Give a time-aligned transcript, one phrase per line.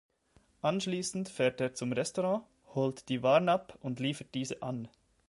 [0.63, 4.87] Anschließend fährt er zum Restaurant, holt die Waren ab und liefert diese an.